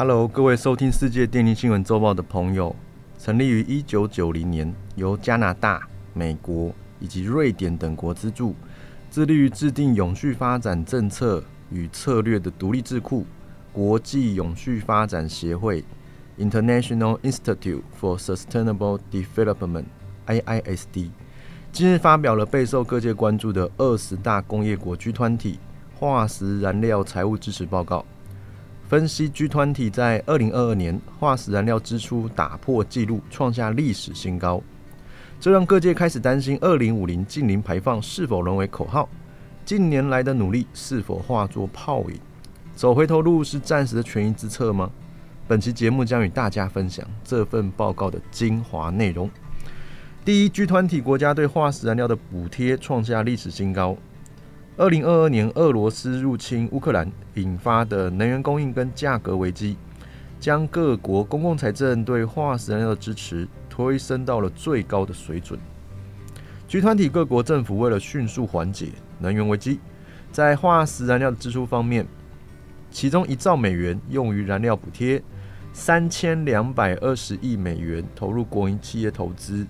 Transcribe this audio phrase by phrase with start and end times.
[0.00, 2.74] Hello，各位收听世界电力新闻周报的朋友，
[3.18, 8.54] 成立于一九九零年，由加拿大、美国以及瑞典等国资助，
[9.10, 13.26] 致力于制定永续发展政策与策略的独立智库——
[13.74, 15.84] 国际永续发展协会
[16.38, 21.10] （International Institute for Sustainable Development，IISD）。
[21.72, 25.58] 今日发表了备受各界关注的二十大工业国居团体
[25.98, 28.02] 化石燃料财务支持报告。
[28.90, 34.60] 分析 G 团体在二零二二年化石燃料支出打破纪录，创下历史新高，
[35.38, 39.08] 这让各界开始担心二零五零近零排放是否沦为口号？
[39.64, 42.18] 近年来的努力是否化作泡影？
[42.74, 44.90] 走回头路是暂时的权宜之策吗？
[45.46, 49.30] 本期节目将与大家分享这份报告的精华内容。
[50.24, 53.96] 第一，G 团体国家对化石燃料的补贴创下历史新高。
[54.80, 59.76] 二零二二年，俄罗斯入侵乌克兰引发的能源供应跟价格危机，
[60.40, 65.60] 将各国公共财政对化石燃料的支持推升到了最高的水准。
[66.66, 69.78] 集团体各国政府为了迅速缓解能源危机，
[70.32, 72.06] 在化石燃料的支出方面，
[72.90, 75.22] 其中一兆美元用于燃料补贴，
[75.74, 79.66] 三千两百二十亿美元投入国营企业投资，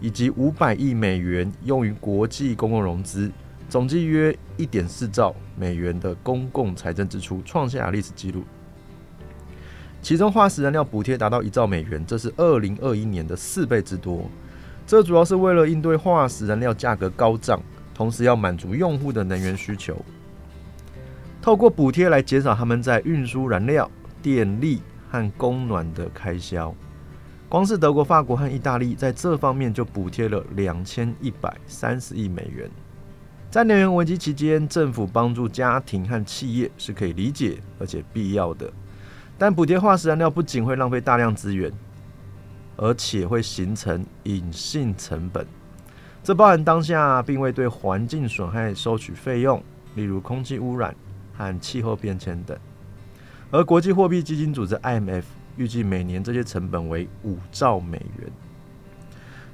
[0.00, 3.30] 以及五百亿美元用于国际公共融资。
[3.68, 8.44] 总计约一点四兆美元的公共财政支出创下历史纪录，
[10.00, 14.30] 其中化石燃料补贴达到一兆美元，这是二零二一年的四倍之多。
[14.86, 17.60] 这主要是为了应对化石燃料价格高涨，
[17.92, 20.00] 同时要满足用户的能源需求，
[21.42, 23.90] 透过补贴来减少他们在运输燃料、
[24.22, 26.72] 电力和供暖的开销。
[27.48, 32.70] 光是德国、法国和意大利在这方面就补贴了两千一百三十亿美元。
[33.50, 38.70] 在能源危机期间，政府帮助家庭和企业是可以理解而且必要的。
[39.38, 41.72] 但补贴化石燃料不仅会浪费大量资源，
[42.76, 45.46] 而且会形成隐性成本。
[46.22, 49.62] 这包含当下并未对环境损害收取费用，
[49.94, 50.94] 例如空气污染
[51.34, 52.58] 和气候变迁等。
[53.50, 55.22] 而国际货币基金组织 （IMF）
[55.56, 58.30] 预计每年这些成本为五兆美元。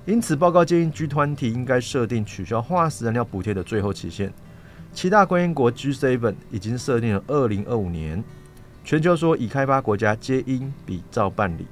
[0.05, 4.33] 因此，报告建议 G 团体应该设定取消化石燃料补贴的最后期限。
[4.93, 8.23] 七大关联国 G7 已经设定了二零二五年，
[8.83, 11.67] 全球说已开发国家皆应比照办理。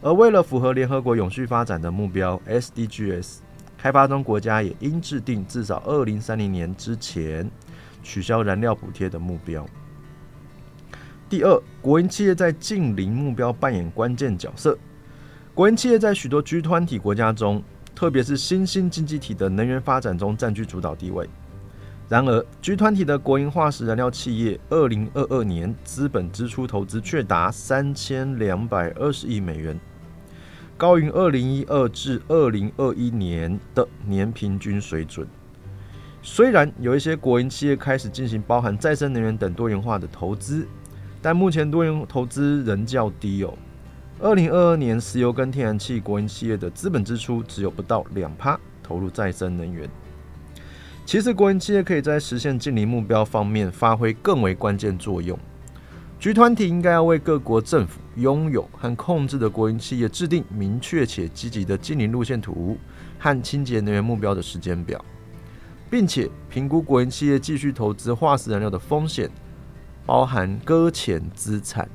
[0.00, 3.38] 而为了符合联合国永续发展的目标 SDGs，
[3.76, 7.50] 开发中国家也应制定至少二零三零年之前
[8.02, 9.66] 取消燃料补贴的目标。
[11.28, 14.78] 第二，国营企业在近零目标扮演关键角色。
[15.56, 17.62] 国营企业在许多 G 团体国家中，
[17.94, 21.26] 特别是新兴经济体的能源发展中占据主导地位。
[22.10, 29.80] 然而，G 团体的国营化石燃料企业，二零二二年资本支出投资却达三千两百二十亿美元，
[30.76, 35.26] 高于二零一二至二零二一年的年平均水准。
[36.20, 40.68] 虽然有一些国营企业开始进行包含再生能源等多元化的投资，
[41.22, 43.54] 但目前多元投资仍较低哦。
[44.18, 49.86] 二零二二年，石油跟天然气国营企业的资本支出只有不到两趴投入再生能源。
[51.04, 55.38] 其实，国营企业可以在实现近零目标方面发挥更为关键作用。
[56.18, 62.78] 局团体应该要为各国政府拥有和控制的国营企业制定明确且积极的近零路线图
[63.18, 65.04] 和清洁能源目标的时间表，
[65.90, 69.30] 并且评估国营企业继续投资化石燃料的风险，
[70.06, 71.86] 包含搁浅资产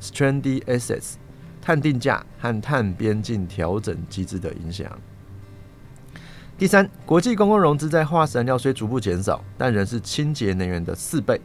[0.00, 1.14] （stranded assets）。
[1.60, 4.86] 碳定价和碳边境调整机制的影响。
[6.56, 11.40] 第三，国际公共融资在化石燃料虽逐步减少，但仍是清洁能源的四倍。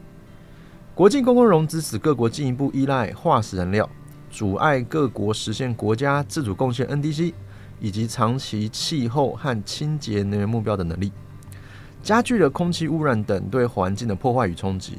[0.96, 3.88] 国际公共融资使各国进一步依赖化石燃料，
[4.32, 7.34] 阻碍各国实现国家自主贡献 （NDC）
[7.80, 11.12] 以及长期气候和清洁能源目标的能力，
[12.02, 14.98] 加剧了空气污染等对环境的破坏与冲击。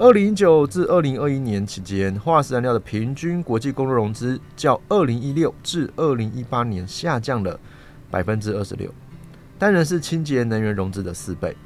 [0.00, 7.58] 二零一九至二零二一年期间，化石燃料的平均国际公共融资较二零一六至二零一八年下降了
[8.08, 8.88] 百分之二十六，
[9.58, 11.56] 但仍是清洁能源融资的四倍。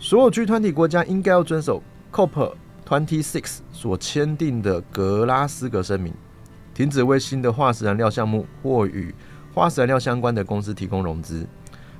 [0.00, 2.54] 所有 G 团体国家应该要遵守 COP
[2.88, 6.14] Twenty Six 所签订的格拉斯格声明，
[6.72, 9.14] 停止为新的化石燃料项目或与
[9.52, 11.46] 化石燃料相关的公司提供融资，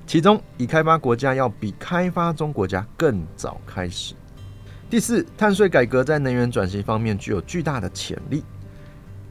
[0.07, 4.15] 其中已开发国家要比开发中国家更早开始。
[4.93, 8.45] 第四，碳税改革在能源转型方面具有巨大的潜力。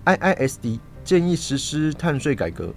[0.05, 2.73] IISD 建议实施碳税改革，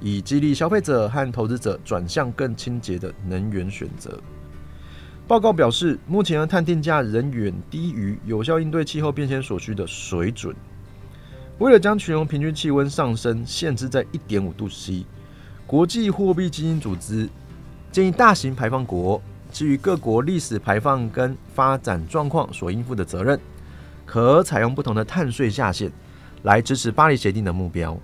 [0.00, 4.18] 以激励消费者和投资者转向更清洁的能源选择。
[5.28, 10.56] 报告表示，目前的碳定价仍远低于有效应对气候变迁所需的水准。
[11.58, 15.06] 为了将全球平均气温上升限制在一点五度 C，
[15.68, 17.28] 国际货币基金组织
[17.92, 19.22] 建议大型排放国
[19.56, 23.40] 基于各国历史排放跟发展状况所应负的责任，
[24.04, 25.90] 可采用不同的碳税下限
[26.42, 27.98] 来支持巴黎协定的目标。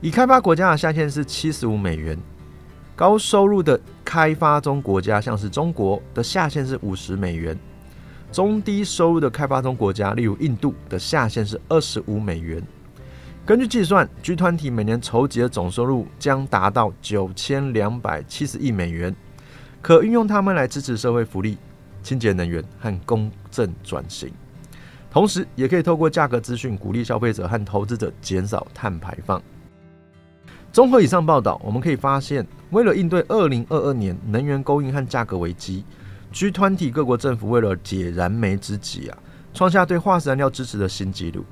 [0.00, 2.18] 已开发国家的下限是七十五美元。
[2.96, 7.54] 高收入的开发中国家，像是中国的下限是五十美元；
[8.32, 12.62] 中低收入的开发中国家，例如印度的下限是二十五美元。
[13.44, 19.14] 根据计算，G 团体每年筹集的总收入将达到九千两百七十亿美元，
[19.84, 21.58] 可运用它们来支持社会福利、
[22.02, 24.32] 清洁能源和公正转型，
[25.10, 29.42] 同时也可以透过价格资讯鼓励消费者和投资者减少碳排放。
[30.72, 35.84] 综合以上报道，我们可以发现，为了应对二零二二年能源供应和价格危机
[36.32, 39.18] ，G 团体各国政府为了解燃眉之急啊，
[39.52, 41.44] 创下对化石燃料支持的新纪录。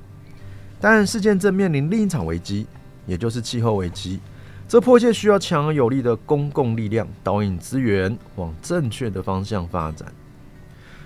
[0.81, 2.65] 但事件正面临另一场危机，
[3.05, 4.19] 也就是气候危机。
[4.67, 10.11] 这迫切需要强而有力的公共力量导引资源往正确的方向发展。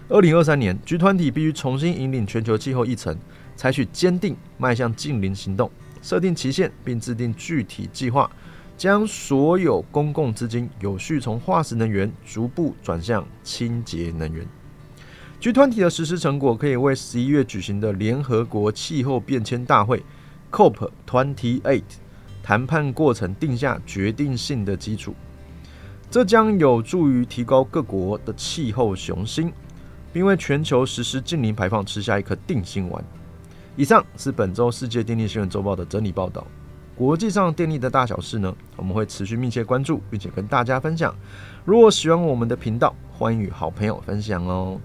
[0.07, 3.17] 二零二三年，G 团体必须重新引领全球气候议程，
[3.57, 5.69] 采取坚定迈向近零行动。
[6.01, 8.31] 设定期限，并制定具体计划，
[8.77, 14.47] 将所有公共资金有序从化石能源逐步转向清洁能源。
[15.41, 20.01] G 团体的实施成果可以为十一月举行的联合国气候变迁大会
[20.51, 21.81] （COP28）
[22.47, 25.13] 谈判过程定下决定性的基础。
[26.09, 29.51] 这将有助于提高各国的气候雄心，
[30.13, 33.03] 并为全球实施近零排放吃下一颗定心丸。
[33.75, 36.47] 以上是本周世界电力新闻周报的整理报道。
[36.95, 41.13] 国际上电力的大小事呢，我们会持续密切关注，并且跟大家分享。
[41.65, 44.79] 如果喜欢我们的频道，欢迎与好朋友分享哦。